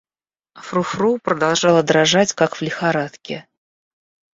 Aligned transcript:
Фру-Фру 0.55 1.19
продолжала 1.19 1.83
дрожать, 1.83 2.33
как 2.33 2.55
в 2.55 2.63
лихорадке. 2.63 3.47